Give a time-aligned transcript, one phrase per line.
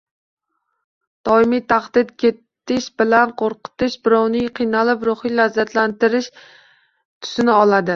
[1.29, 7.89] Doimiy tahdid, ketish bilan qo‘rqitish birovni qiynab ruhiy lazzatlanish tusini oladi.